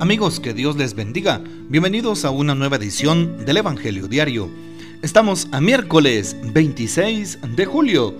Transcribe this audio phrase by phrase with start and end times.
[0.00, 1.42] Amigos, que Dios les bendiga.
[1.68, 4.48] Bienvenidos a una nueva edición del Evangelio Diario.
[5.02, 8.14] Estamos a miércoles 26 de julio,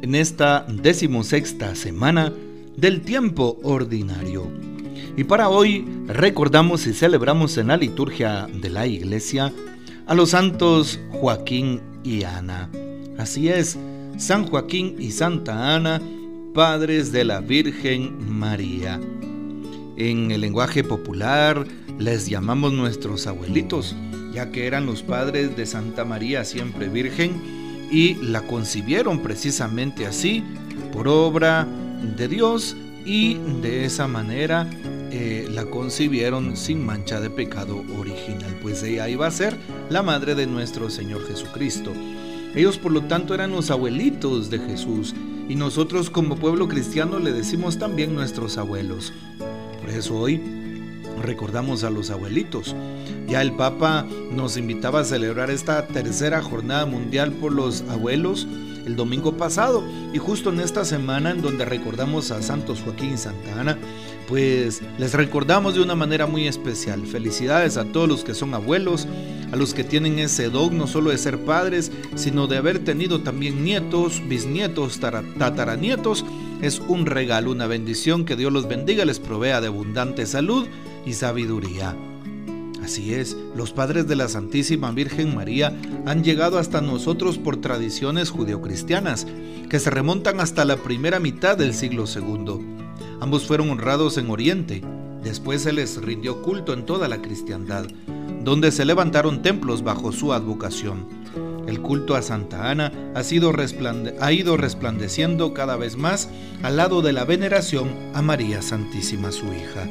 [0.00, 2.32] en esta decimosexta semana
[2.78, 4.50] del tiempo ordinario.
[5.18, 9.52] Y para hoy recordamos y celebramos en la liturgia de la iglesia
[10.06, 12.70] a los santos Joaquín y Ana.
[13.18, 13.78] Así es,
[14.16, 16.00] San Joaquín y Santa Ana,
[16.54, 18.98] padres de la Virgen María.
[19.98, 21.66] En el lenguaje popular
[21.98, 23.96] les llamamos nuestros abuelitos,
[24.32, 27.42] ya que eran los padres de Santa María siempre Virgen
[27.90, 30.44] y la concibieron precisamente así,
[30.92, 31.66] por obra
[32.16, 34.70] de Dios y de esa manera
[35.10, 39.56] eh, la concibieron sin mancha de pecado original, pues ella iba a ser
[39.90, 41.92] la madre de nuestro Señor Jesucristo.
[42.54, 45.12] Ellos por lo tanto eran los abuelitos de Jesús
[45.48, 49.12] y nosotros como pueblo cristiano le decimos también nuestros abuelos.
[49.88, 50.38] Por eso hoy
[51.22, 52.76] recordamos a los abuelitos.
[53.26, 58.46] Ya el Papa nos invitaba a celebrar esta tercera jornada mundial por los abuelos
[58.84, 63.16] el domingo pasado y justo en esta semana en donde recordamos a Santos Joaquín y
[63.16, 63.78] Santa Ana,
[64.28, 67.06] pues les recordamos de una manera muy especial.
[67.06, 69.08] Felicidades a todos los que son abuelos,
[69.50, 73.22] a los que tienen ese don no solo de ser padres, sino de haber tenido
[73.22, 76.26] también nietos, bisnietos, tataranietos
[76.60, 80.66] es un regalo, una bendición que Dios los bendiga, les provea de abundante salud
[81.06, 81.96] y sabiduría.
[82.82, 88.30] Así es, los padres de la Santísima Virgen María han llegado hasta nosotros por tradiciones
[88.30, 89.26] judeocristianas
[89.68, 92.60] que se remontan hasta la primera mitad del siglo II.
[93.20, 94.82] Ambos fueron honrados en Oriente,
[95.22, 97.86] después se les rindió culto en toda la cristiandad,
[98.42, 101.17] donde se levantaron templos bajo su advocación.
[101.68, 103.52] El culto a Santa Ana ha, ido
[104.56, 106.30] resplandeciendo cada vez más
[106.62, 109.86] al lado de la veneración a María Santísima su hija.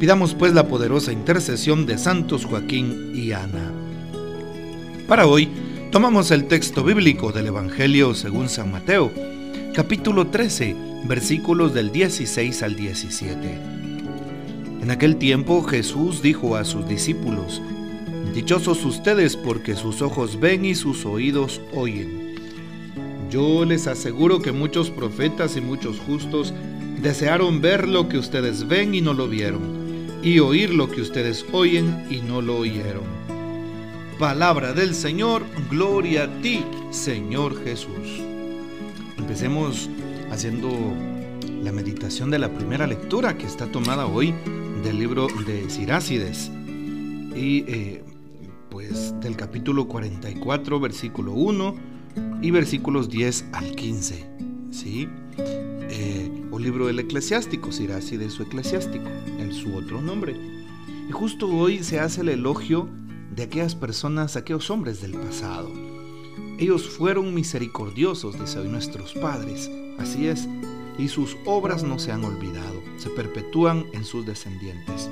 [0.00, 3.70] Pidamos pues la poderosa intercesión de Santos Joaquín y Ana.
[5.06, 5.48] Para hoy
[5.92, 9.12] tomamos el texto bíblico del Evangelio según San Mateo,
[9.72, 13.38] capítulo 13, versículos del 16 al 17.
[14.82, 17.62] En aquel tiempo Jesús dijo a sus discípulos,
[18.34, 22.36] Dichosos ustedes porque sus ojos ven y sus oídos oyen.
[23.28, 26.54] Yo les aseguro que muchos profetas y muchos justos
[27.02, 29.60] desearon ver lo que ustedes ven y no lo vieron,
[30.22, 33.04] y oír lo que ustedes oyen y no lo oyeron.
[34.18, 38.20] Palabra del Señor, gloria a ti, Señor Jesús.
[39.18, 39.88] Empecemos
[40.30, 40.70] haciendo
[41.62, 44.34] la meditación de la primera lectura que está tomada hoy
[44.84, 46.50] del libro de Sirácides.
[47.34, 48.02] Y eh,
[48.70, 51.74] pues del capítulo 44, versículo 1
[52.42, 54.26] y versículos 10 al 15.
[54.70, 55.08] ¿Sí?
[55.38, 60.36] Eh, o libro del eclesiástico, así de su eclesiástico, en su otro nombre.
[61.08, 62.88] Y justo hoy se hace el elogio
[63.34, 65.70] de aquellas personas, aquellos hombres del pasado.
[66.58, 70.48] Ellos fueron misericordiosos, dice hoy nuestros padres, así es,
[70.98, 75.10] y sus obras no se han olvidado, se perpetúan en sus descendientes.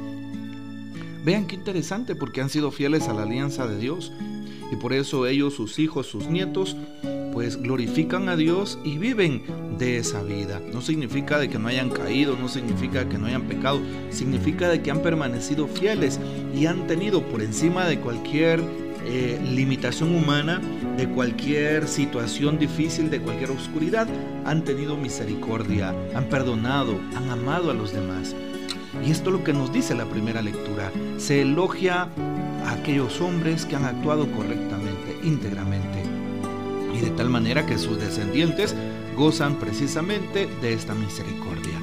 [1.28, 4.12] Vean qué interesante porque han sido fieles a la alianza de Dios
[4.72, 6.74] y por eso ellos, sus hijos, sus nietos,
[7.34, 9.42] pues glorifican a Dios y viven
[9.76, 10.58] de esa vida.
[10.72, 13.78] No significa de que no hayan caído, no significa que no hayan pecado,
[14.08, 16.18] significa de que han permanecido fieles
[16.58, 18.62] y han tenido por encima de cualquier
[19.04, 20.62] eh, limitación humana,
[20.96, 24.08] de cualquier situación difícil, de cualquier oscuridad,
[24.46, 28.34] han tenido misericordia, han perdonado, han amado a los demás.
[29.04, 30.90] Y esto es lo que nos dice la primera lectura.
[31.18, 32.08] Se elogia
[32.64, 36.02] a aquellos hombres que han actuado correctamente, íntegramente.
[36.94, 38.74] Y de tal manera que sus descendientes
[39.16, 41.78] gozan precisamente de esta misericordia.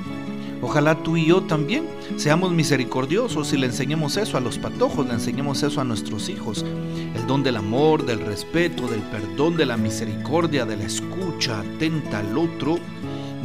[0.61, 5.13] Ojalá tú y yo también seamos misericordiosos y le enseñemos eso a los patojos, le
[5.13, 6.65] enseñemos eso a nuestros hijos.
[7.13, 12.19] El don del amor, del respeto, del perdón, de la misericordia, de la escucha atenta
[12.19, 12.79] al otro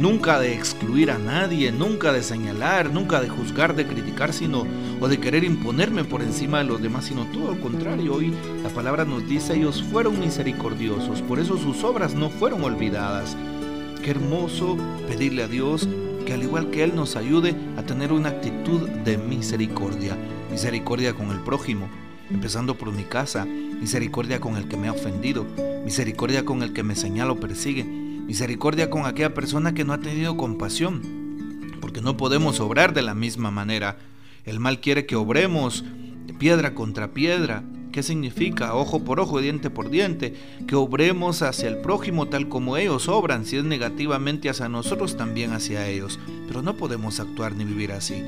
[0.01, 4.65] nunca de excluir a nadie, nunca de señalar, nunca de juzgar, de criticar, sino
[4.99, 8.15] o de querer imponerme por encima de los demás, sino todo lo contrario.
[8.15, 8.33] Hoy
[8.63, 13.37] la palabra nos dice, ellos fueron misericordiosos, por eso sus obras no fueron olvidadas.
[14.03, 14.75] Qué hermoso
[15.07, 15.87] pedirle a Dios
[16.25, 20.17] que al igual que Él nos ayude a tener una actitud de misericordia,
[20.49, 21.87] misericordia con el prójimo,
[22.31, 25.45] empezando por mi casa, misericordia con el que me ha ofendido,
[25.85, 29.97] misericordia con el que me señala o persigue, Misericordia con aquella persona que no ha
[29.97, 31.01] tenido compasión,
[31.81, 33.97] porque no podemos obrar de la misma manera.
[34.45, 35.83] El mal quiere que obremos
[36.39, 37.65] piedra contra piedra.
[37.91, 38.73] ¿Qué significa?
[38.73, 40.33] Ojo por ojo, diente por diente.
[40.65, 43.43] Que obremos hacia el prójimo tal como ellos obran.
[43.43, 46.17] Si es negativamente hacia nosotros, también hacia ellos.
[46.47, 48.23] Pero no podemos actuar ni vivir así.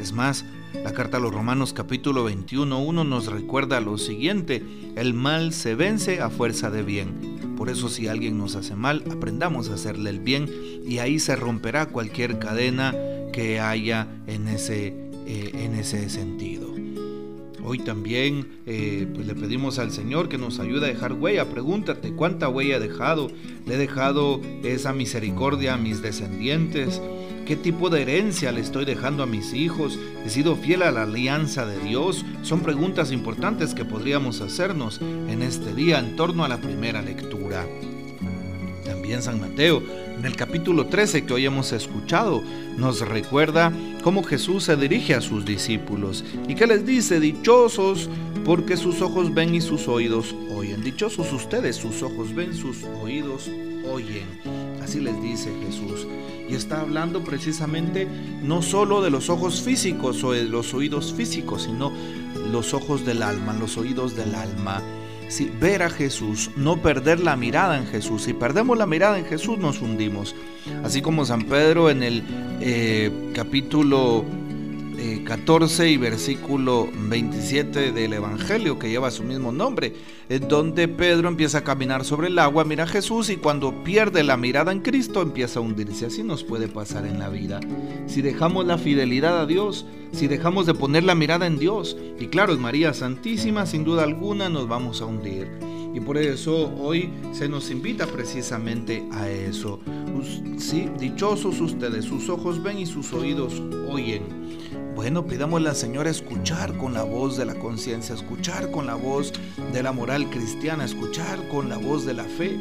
[0.00, 0.44] Es más,
[0.82, 4.64] La carta a los Romanos capítulo 21.1 nos recuerda lo siguiente,
[4.96, 7.33] el mal se vence a fuerza de bien.
[7.56, 10.48] Por eso si alguien nos hace mal, aprendamos a hacerle el bien
[10.86, 12.94] y ahí se romperá cualquier cadena
[13.32, 14.94] que haya en ese,
[15.26, 16.74] eh, en ese sentido.
[17.66, 21.48] Hoy también eh, pues le pedimos al Señor que nos ayude a dejar huella.
[21.48, 23.30] Pregúntate cuánta huella he dejado.
[23.66, 27.00] Le he dejado esa misericordia a mis descendientes.
[27.46, 29.98] ¿Qué tipo de herencia le estoy dejando a mis hijos?
[30.24, 32.24] ¿He sido fiel a la alianza de Dios?
[32.42, 37.66] Son preguntas importantes que podríamos hacernos en este día en torno a la primera lectura.
[38.86, 39.82] También San Mateo
[40.16, 42.42] en el capítulo 13 que hoy hemos escuchado,
[42.78, 48.08] nos recuerda cómo Jesús se dirige a sus discípulos y que les dice, dichosos
[48.44, 50.82] porque sus ojos ven y sus oídos oyen.
[50.82, 53.73] Dichosos ustedes, sus ojos ven, sus oídos oyen.
[54.82, 56.06] Así les dice Jesús.
[56.48, 58.06] Y está hablando precisamente
[58.42, 61.92] no solo de los ojos físicos o de los oídos físicos, sino
[62.52, 64.82] los ojos del alma, los oídos del alma
[65.60, 68.22] ver a Jesús, no perder la mirada en Jesús.
[68.22, 70.34] Si perdemos la mirada en Jesús nos hundimos.
[70.82, 72.22] Así como San Pedro en el
[72.60, 74.24] eh, capítulo
[75.24, 79.94] 14 y versículo 27 del Evangelio que lleva su mismo nombre,
[80.28, 84.22] en donde Pedro empieza a caminar sobre el agua, mira a Jesús y cuando pierde
[84.22, 86.06] la mirada en Cristo empieza a hundirse.
[86.06, 87.60] Así nos puede pasar en la vida.
[88.06, 92.26] Si dejamos la fidelidad a Dios, si dejamos de poner la mirada en Dios, y
[92.26, 95.48] claro, es María Santísima, sin duda alguna nos vamos a hundir.
[95.94, 99.80] Y por eso hoy se nos invita precisamente a eso.
[100.58, 104.43] Sí, dichosos ustedes, sus ojos ven y sus oídos oyen
[104.94, 109.32] bueno, pidámosle al Señor escuchar con la voz de la conciencia, escuchar con la voz
[109.72, 112.60] de la moral cristiana, escuchar con la voz de la fe,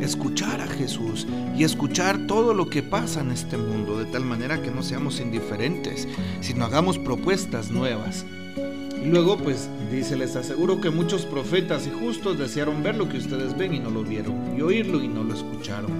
[0.00, 1.26] escuchar a Jesús
[1.56, 5.20] y escuchar todo lo que pasa en este mundo, de tal manera que no seamos
[5.20, 6.08] indiferentes,
[6.40, 8.24] sino hagamos propuestas nuevas.
[9.02, 13.18] Y luego, pues, dice, les aseguro que muchos profetas y justos desearon ver lo que
[13.18, 15.92] ustedes ven y no lo vieron, y oírlo y no lo escucharon.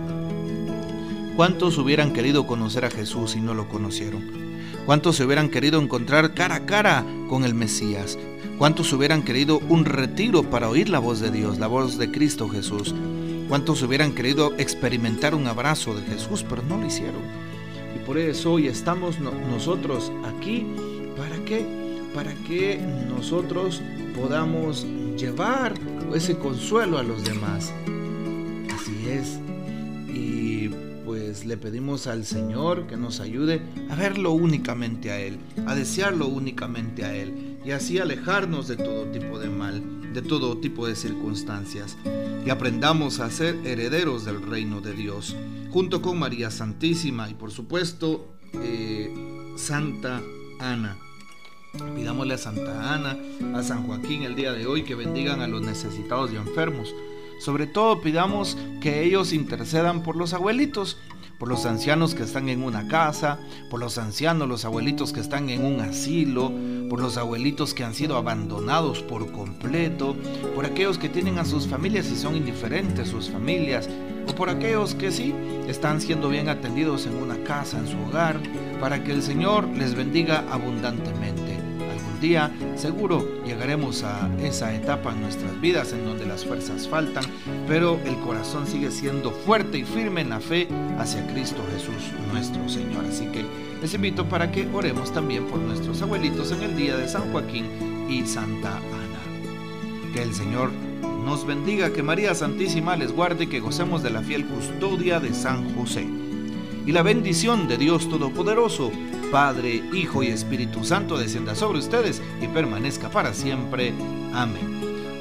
[1.36, 4.57] ¿Cuántos hubieran querido conocer a Jesús y no lo conocieron?
[4.88, 8.18] ¿Cuántos se hubieran querido encontrar cara a cara con el Mesías?
[8.56, 12.48] ¿Cuántos hubieran querido un retiro para oír la voz de Dios, la voz de Cristo
[12.48, 12.94] Jesús?
[13.50, 17.20] ¿Cuántos hubieran querido experimentar un abrazo de Jesús, pero no lo hicieron?
[17.94, 20.66] Y por eso hoy estamos nosotros aquí.
[21.18, 21.66] ¿Para qué?
[22.14, 22.80] Para que
[23.14, 23.82] nosotros
[24.16, 24.86] podamos
[25.18, 25.74] llevar
[26.14, 27.74] ese consuelo a los demás.
[28.72, 29.38] Así es
[31.38, 36.26] pues le pedimos al Señor que nos ayude a verlo únicamente a Él, a desearlo
[36.26, 40.96] únicamente a Él y así alejarnos de todo tipo de mal, de todo tipo de
[40.96, 41.96] circunstancias
[42.44, 45.36] y aprendamos a ser herederos del reino de Dios,
[45.70, 49.14] junto con María Santísima y por supuesto eh,
[49.56, 50.20] Santa
[50.58, 50.96] Ana.
[51.94, 53.16] Pidámosle a Santa Ana,
[53.54, 56.92] a San Joaquín el día de hoy que bendigan a los necesitados y enfermos.
[57.38, 60.98] Sobre todo pidamos que ellos intercedan por los abuelitos,
[61.38, 63.38] por los ancianos que están en una casa,
[63.70, 66.52] por los ancianos, los abuelitos que están en un asilo,
[66.90, 70.16] por los abuelitos que han sido abandonados por completo,
[70.54, 73.88] por aquellos que tienen a sus familias y son indiferentes sus familias,
[74.26, 75.32] o por aquellos que sí
[75.68, 78.40] están siendo bien atendidos en una casa, en su hogar,
[78.80, 81.47] para que el Señor les bendiga abundantemente
[82.20, 87.24] día seguro llegaremos a esa etapa en nuestras vidas en donde las fuerzas faltan,
[87.66, 92.68] pero el corazón sigue siendo fuerte y firme en la fe hacia Cristo Jesús nuestro
[92.68, 93.04] Señor.
[93.04, 93.44] Así que
[93.80, 97.66] les invito para que oremos también por nuestros abuelitos en el día de San Joaquín
[98.08, 100.12] y Santa Ana.
[100.12, 100.70] Que el Señor
[101.24, 105.34] nos bendiga, que María Santísima les guarde y que gocemos de la fiel custodia de
[105.34, 106.06] San José.
[106.88, 108.90] Y la bendición de Dios Todopoderoso,
[109.30, 113.92] Padre, Hijo y Espíritu Santo descienda sobre ustedes y permanezca para siempre.
[114.32, 114.80] Amén.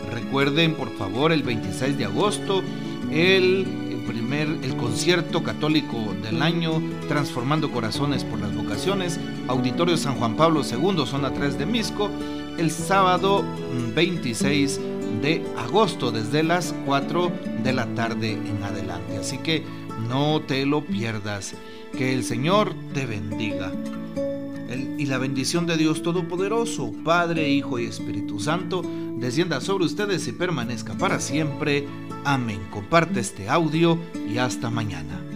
[0.10, 2.64] Recuerden, por favor, el 26 de agosto,
[3.12, 3.68] el
[4.08, 9.20] primer el concierto católico del año Transformando Corazones por las Vocaciones,
[9.50, 12.10] Auditorio San Juan Pablo II, zona 3 de Misco,
[12.58, 13.44] el sábado
[13.94, 14.80] 26
[15.22, 17.30] de agosto desde las 4
[17.62, 19.18] de la tarde en adelante.
[19.18, 19.66] Así que
[20.08, 21.56] no te lo pierdas.
[21.98, 23.72] Que el Señor te bendiga.
[24.98, 28.84] y la bendición de Dios Todopoderoso, Padre, Hijo y Espíritu Santo,
[29.18, 31.88] descienda sobre ustedes y permanezca para siempre.
[32.26, 32.60] Amén.
[32.70, 33.98] Comparte este audio
[34.30, 35.27] y hasta mañana.